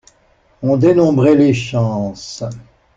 [0.63, 2.43] On dénombrait les chances.